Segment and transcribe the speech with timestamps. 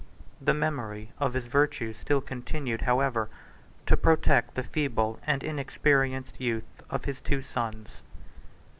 [0.41, 3.29] The memory of his virtues still continued, however,
[3.85, 8.01] to protect the feeble and inexperienced youth of his two sons.